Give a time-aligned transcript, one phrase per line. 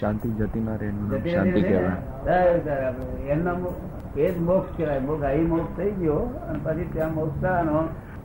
[0.00, 2.92] શાંતિ જતી ના રહે જતી શાંતિ કહેવાય.
[3.34, 3.52] એમનો
[4.16, 5.00] એ જ મોક્ષ કહેવાય.
[5.08, 7.78] મોક્ષ અહીં મોક્ષ થઈ ગયો અને પછી ત્યાં મોક્ષ થવાનો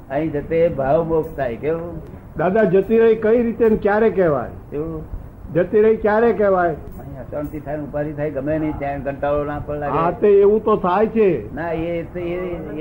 [0.10, 1.58] અહીં જતે ભાવ મોક્ષ થાય.
[1.58, 2.02] કેવું?
[2.38, 4.52] દાદા જતી રહી કઈ રીતે ક્યારે કહેવાય?
[4.74, 5.02] એવું
[5.56, 6.76] જતી રહી ક્યારે કહેવાય?
[7.26, 10.60] અશાંતિ થાય ને ઉપાધિ થાય ગમે નહીં ત્યાં કંટાળો ના પણ હા લાગે તે એવું
[10.66, 11.28] તો થાય છે.
[11.60, 11.94] ના એ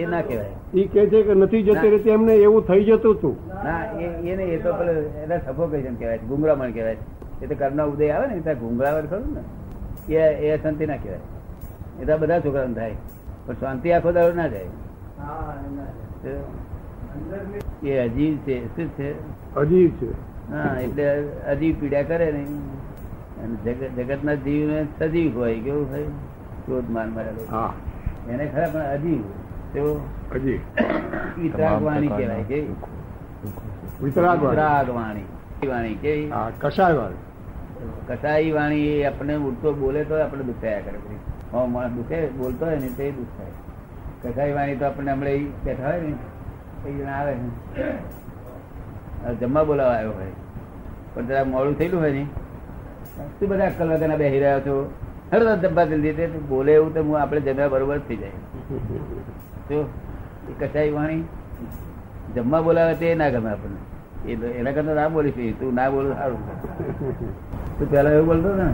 [0.01, 0.55] એ ના કહેવાય.
[0.75, 4.37] એ કે છે કે નથી જતી રહેતી એમને એવું થઈ જતું હતું ના એ એ
[4.37, 7.05] નહીં એ તો પેલું એને સફોકેશન કહેવાય છે ગુંગરામણ કહેવાય છે.
[7.45, 10.13] એ તો કર્મનો ઉદય આવે ને ત્યાં ગુંગળાવર ખરું ને.
[10.13, 12.03] એ એ અશાંતિ ના કહેવાય.
[12.03, 12.95] એ તો બધા છોકરાને થાય.
[13.47, 14.67] પણ શાંતિ આખો દાડો ના જાય.
[17.83, 19.11] એ અજીવ છે શું છે?
[19.55, 20.11] અજીબ છે.
[20.53, 22.43] હા એટલે અજીવ પીડા કરે ને.
[23.43, 26.03] અને જગત જગતના જીવને સજીવ હોય કેવું હોય?
[26.67, 27.49] ક્રોધ માન મારેલો
[28.31, 29.23] એને ખરા પણ અજીવ
[29.73, 29.95] તેઓ
[30.35, 30.61] અજીબ.
[31.41, 32.89] વિતરાગ તમામ વાણી કહેવાય કે દુઃખો-
[33.43, 35.25] દુઃખો વિતરાગ વિતરાગ વાણી
[35.69, 37.15] વાણી કે હા કસાય વાળી
[38.09, 41.21] કસાઈ વાણી આપણે ઉડતો બોલે તો આપણે દુખાયા કરે પછી
[41.97, 43.55] દુખે, બોલતો હોય ને તે દુઃખ થાય
[44.23, 46.01] કસાઈ વાણી તો આપણે હમણાં બેઠા હોય
[46.97, 47.49] ને આવે ને
[49.41, 50.35] જમવા બોલાવા આવ્યો હોય.
[51.15, 52.25] પણ જરા મોડું થયેલું હોય ને
[53.39, 54.75] શું બધા અક્કલ વગરના બેસી રહ્યા છો.
[55.33, 58.39] હરદમ ડબ્બા જલ્દી બોલે એવું તો હું આપણે જમ્યા બરોબર થઈ જાય.
[59.71, 59.79] જો,
[60.51, 61.25] એ કસાઈ વાણી
[62.35, 63.81] જમવા બોલાવે તે ના ગમે આપણને.
[64.29, 66.41] એ તો એના કરતા ના બોલીશ તું ના બોલું સારું.
[67.79, 68.69] તું પેલા એવું બોલતો ને?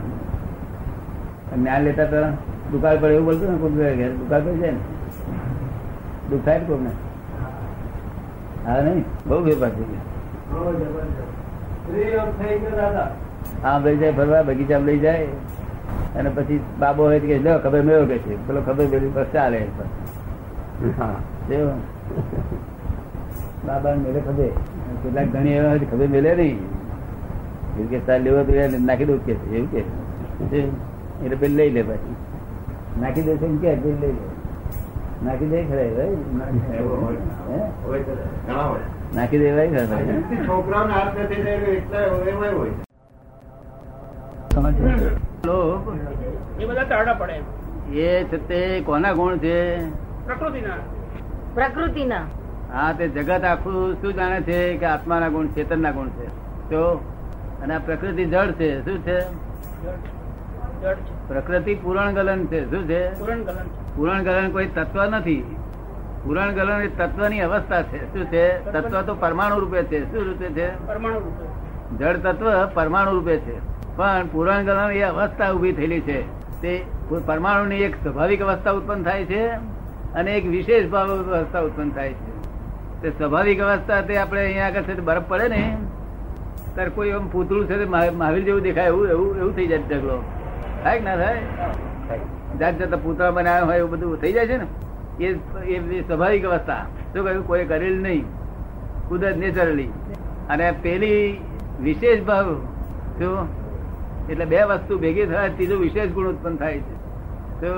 [1.55, 2.33] જ્ઞાન લેતા પેલા
[2.71, 4.11] દુકાળ પર એવું બોલતો ને કોઈ ઘેર?
[4.19, 4.81] દુકાળ પર જાય ને?
[6.29, 6.91] દુઃખ થાય ને
[8.65, 9.87] હા નહીં બહુ ફેરફાર થઈ
[12.61, 13.07] ગયો
[13.63, 15.27] આમ લઈ જાય ફરવા બગીચામાં લઈ જાય.
[16.17, 18.33] અને પછી બાબો હોય કે લો ખબર મેળો કે છે.
[18.47, 19.59] પેલો ખબર મેળવી બસ ચાલે
[20.99, 21.15] હા?
[23.67, 24.51] બાબા મેળે ખબર.
[25.01, 26.59] કેટલાક ઘણી એવા ખબર મેળે નહીં.
[27.81, 28.51] એવું કે તાર લેવો તો
[28.89, 29.81] નાખી દઉં કે એવું કે.
[31.23, 32.15] એટલે પેલી લઈ લે પછી.
[33.01, 34.23] નાખી દે છે એમ કે પેલી લઈ લે.
[35.25, 36.07] નાખી દે ખરા એ
[39.15, 39.99] નાખી દેવાય ખરા
[40.47, 42.73] છોકરાઓને હાથ નથી એટલે હોય.
[46.59, 47.35] એ બધા તારડા પડે
[48.05, 49.55] એ છે તે કોના ગુણ છે?
[50.25, 50.79] પ્રકૃતિના.
[51.55, 52.25] પ્રકૃતિના.
[52.73, 56.27] હા તે જગત આખું શું જાણે છે કે આત્માના ગુણ ચેતનના ગુણ છે?
[56.69, 56.81] તો
[57.61, 59.17] અને આ પ્રકૃતિ જળ છે, શું છે?
[61.27, 63.01] પ્રકૃતિ પુરાણ ગલન છે, શું છે?
[63.95, 65.43] પુરણ ગલન કોઈ તત્વ નથી.
[66.23, 68.45] પુરાણ ગલન એ તત્વની અવસ્થા છે, શું છે?
[68.71, 70.67] તત્વ તો પરમાણુ રૂપે છે, શું રૂપે છે?
[70.87, 71.45] પરમાણુ રૂપે
[71.99, 73.55] જળ તત્વ પરમાણુ રૂપે છે.
[73.97, 76.19] પણ પુરાણ ગલન એ અવસ્થા ઊભી થયેલી છે.
[76.61, 76.73] તે
[77.27, 79.41] પરમાણુની એક સ્વાભાવિક અવસ્થા ઉત્પન્ન થાય છે
[80.19, 82.31] અને એક વિશેષ ભાવ અવસ્થા ઉત્પન્ન થાય છે.
[83.01, 85.63] તે સ્વાભાવિક અવસ્થા તે આપણે અહીંયા આગળ બરફ પડે ને
[86.75, 90.17] ત્યારે કોઈ એમ પૂતળું છે મહાવીર જેવું દેખાય, એવું એવું એવું થઈ જાય ઢગલો.
[90.83, 91.39] થાય કે ના થાય?
[92.59, 94.67] જાત જાત પૂતળા બનાવ્યા હોય એવું બધું થઈ જાય છે ને?
[95.25, 95.27] એ
[95.75, 96.83] એ સ્વાભાવિક અવસ્થા.
[97.13, 97.43] શું કહ્યું?
[97.47, 98.23] કોઈ કરેલ નહીં.
[99.09, 99.89] કુદરત નેચરલી
[100.49, 101.23] અને પેલી
[101.81, 102.47] વિશેષ ભાવ
[103.17, 103.37] શું?
[104.29, 106.95] એટલે બે વસ્તુ ભેગી થાય, ત્રીજો વિશેષ ગુણ ઉત્પન્ન થાય છે.
[107.61, 107.77] શું?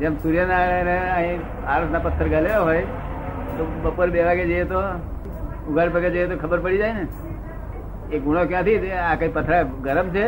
[0.00, 1.40] જેમ સૂર્યનારાયણ અહીં
[1.74, 2.84] આરસના પથ્થર ગાલ્યા હોય,
[3.56, 4.80] તો બપોર બે વાગે જઈએ તો,
[5.70, 7.04] ઉઘાડ પગે જઈએ તો ખબર પડી જાય ને?
[8.10, 8.92] એ ગુણો ક્યાંથી?
[9.06, 10.26] આ કઈ પથરા ગરમ છે.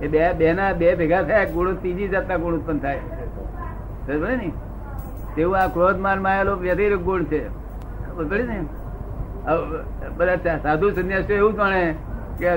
[0.00, 3.02] એ બે બે ના બે ભેગા થયા, ગુણો ત્રીજી જાતના ગુણ ઉત્પન્ન થાય
[4.06, 4.48] સમજ ને
[5.34, 7.40] તેવું આ ક્રોધ માન માયેલો વ્યતિરિક ગુણ છે
[8.50, 8.58] ને
[10.18, 11.82] બધા સાધુ સંન્યાસી એવું જાણે
[12.38, 12.48] કે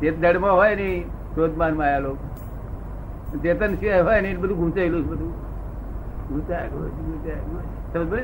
[0.00, 1.00] ચેત દળમાં હોય નહીં
[1.34, 2.12] ક્રોધ માન માયેલો
[3.42, 5.32] ચેતન સિવાય હોય નહીં બધું ગૂંચાયેલું બધું
[6.30, 7.42] ઘૂંચાય ગૂંચાય.
[7.92, 8.22] સમજ ને?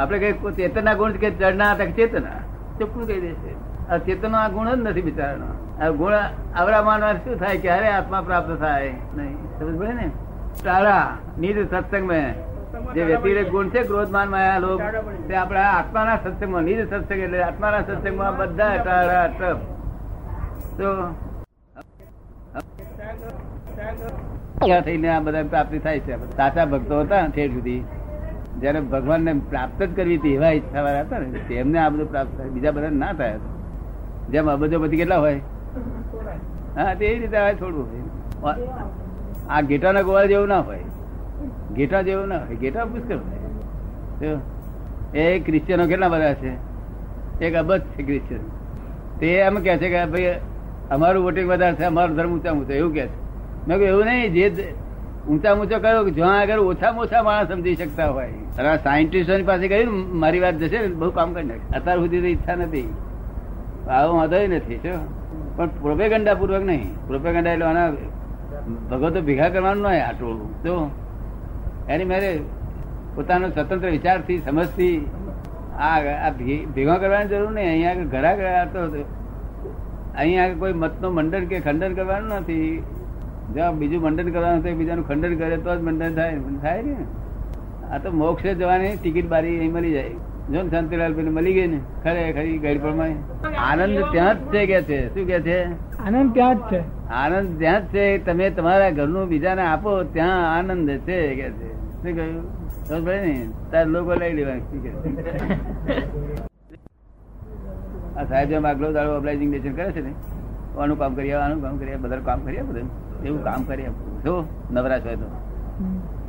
[0.00, 2.40] આપણે કઈ ચેતનના ગુણ કે જડના હતા ચેતના?
[2.78, 3.52] ચોખ્ખું કહી દેશે.
[3.90, 5.48] આ ચેતનો આ ગુણ જ નથી બિચારાનો
[5.82, 6.14] આ ગુણ
[6.58, 9.36] આવડા માનવા શું થાય ક્યારે આત્મા પ્રાપ્ત થાય નહીં.
[9.58, 10.06] સમજ પડે ને?
[10.64, 11.06] તારા
[11.42, 12.28] નિજ સત્સંગ મેં
[12.94, 14.80] જે વ્યતિરેક ગુણ છે ક્રોધ માન માયા લોક
[15.28, 19.60] તે આપણા આત્માના સત્સંગમાં નિજ સત્સંગ એટલે આત્માના સત્સંગમાં બધા ટાળા ટપ
[20.78, 20.88] તો
[24.86, 26.14] થઈને આ બધા પ્રાપ્તિ થાય છે.
[26.38, 27.82] સાચા ભક્તો હતા ઠેર સુધી.
[28.60, 32.10] જયારે ભગવાન ને પ્રાપ્ત જ કરવી હતી એવા ઈચ્છા વાળા હતા ને, તેમને આ બધું
[32.10, 32.48] પ્રાપ્ત થાય.
[32.48, 33.38] બીજા બધા ના થાય.
[34.30, 35.40] જેમ અબજો બધી કેટલા હોય?
[36.76, 37.86] હા, તે રીતે આવે થોડું
[39.50, 40.78] આ ઘેટાના ગોળા જેવું ના હોય.
[41.76, 42.56] ઘેટા જેવું ના હોય.
[42.56, 44.36] ઘેટા પુષ્કળ હોય.
[45.14, 46.52] એ ક્રિશ્ચિયનો કેટલા બધા છે?
[47.44, 48.40] એક અબજ છે ક્રિશ્ચિયન
[49.20, 50.34] તે એમ કે છે કે ભાઈ,
[50.90, 53.18] અમારું વોટિંગ વધારે છે, અમારો ધર્મ ઊંચા ઊંચો એવું કે છે.
[53.68, 54.74] મેં કહ્યું એવું નહીં, જે
[55.28, 58.28] ઊંચા ઊંચો કયો જ્યાં આગળ ઓછામાં ઓછા માણસ સમજી શકતા હોય.
[58.58, 59.90] અને સાયન્ટિસ્ટોની પાસે કહ્યું
[60.22, 62.88] મારી વાત જશે ને, બહુ કામ કરી નાખે અત્યાર સુધી તો ઈચ્છા નથી.
[63.96, 65.00] આવો વાંધો નથી શું
[65.56, 66.88] પણ પ્રોપેગંડા પૂર્વક નહીં.
[67.08, 67.88] પ્રોપેગંડા એટલે આના
[68.90, 70.74] ભગવતો ભેગા કરવાનું નહીં આ ટોળું જો.
[71.92, 72.30] એની મેરે
[73.14, 74.96] પોતાનો સ્વતંત્ર વિચારથી, સમજથી
[75.88, 76.30] આ આ
[76.74, 77.68] ભેગા કરવાની જરૂર નહીં.
[77.72, 78.80] અહીંયા આગળ ઘરા ગયા તો,
[80.18, 82.72] અહીંયા આગળ કોઈ મતનો મંડન કે ખંડન કરવાનું નથી.
[83.54, 86.36] જો બીજું મંડન કરવાનું થાય બીજાનું ખંડન કરે તો જ મંડન થાય.
[86.62, 86.96] થાય ને.
[87.90, 90.08] આ તો મોક્ષે જવાની ટિકિટ બારી અહીં મળી જાય.
[90.50, 93.16] જો ને શાંતિલાલ પેલી મળી ગઈ ને ખરે ખરી ગાડી પ્રમાણે.
[93.58, 95.14] આનંદ ત્યાં જ છે કે છે?
[95.14, 95.58] શું કે છે?
[95.98, 96.80] આનંદ ત્યાં જ છે.
[97.10, 98.18] આનંદ ત્યાં જ છે.
[98.18, 101.68] તમે તમારા ઘરનું બીજાને આપો ત્યાં આનંદ છે કે છે?
[102.02, 102.42] શું કહ્યું?
[102.88, 103.48] સમજ પડી ને?
[103.70, 104.56] તાર લોકો લઈ લેવા?
[108.16, 110.12] આ સાહેબ જેમ આગલો દાડો ઓબ્લાઇઝિંગ નેચર કરે છે ને
[110.78, 113.11] આનું કામ કરીએ આનું કામ કરીએ બધા કામ કરીએ બધું.
[113.26, 113.90] એવું કામ કરીએ.
[114.24, 114.34] જો
[114.70, 115.28] નવરાશ હોય તો.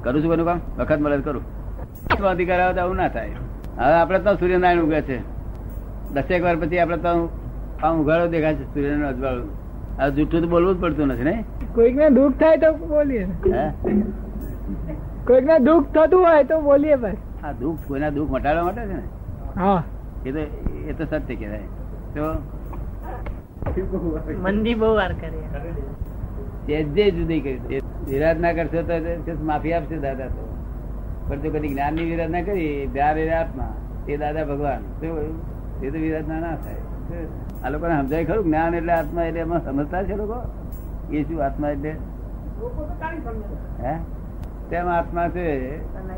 [0.04, 0.60] કરું છું બધું કામ?
[0.78, 1.44] વખત મળે કરું.
[2.30, 3.30] અધિકાર આવે તો આવું ના થાય.
[3.78, 5.18] હવે આપડે તો સૂર્યનારાયણ ઉગે છે.
[6.13, 7.30] દસેક વાર પછી આપડે તો
[7.84, 9.50] આમ ઉઘાડો દેખાય છે સૂર્યનું અજવાળું.
[10.01, 11.36] આ જૂઠું તો બોલવું જ પડતું નથી ને
[11.75, 13.28] કોઈક ને દુઃખ થાય તો બોલીએ.
[15.28, 17.18] કોઈક ને દુઃખ થતું હોય તો બોલીએ બસ.
[17.44, 19.04] આ દુઃખ કોઈના દુઃખ મટાડવા માટે છે ને?
[19.57, 19.84] હા.
[20.25, 20.39] એ તો
[20.89, 21.60] એ તો સત્ય કહેવાય.
[22.16, 22.25] તો?
[24.44, 25.44] મંદી બહુ વાર કરી
[26.68, 30.44] જે જે જુદી કરી વિરાજ ના કરશો તો માફી આપશે દાદા તો?
[31.27, 33.74] પણ જો કદી જ્ઞાનની વિરાજ ના કરી દ્વાર એ આત્મા
[34.07, 34.81] એ દાદા ભગવાન.
[35.01, 36.81] તે તો વિરાજ ના ના થાય.
[37.63, 40.39] આ આ લોકોને સમજાય ખરું જ્ઞાન એટલે આત્મા એટલે એમાં સમજતા છે લોકો?
[41.12, 41.95] એ શું આત્મા એટલે?
[43.83, 43.94] હે?
[44.69, 45.77] તેમ આત્મા છે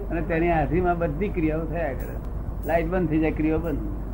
[0.09, 2.15] અને તેની હાથીમાં બધી ક્રિયાઓ થયા કરે.
[2.65, 4.04] લાઈટ બંધ થઈ જાય ક્રિયાઓ બંધ.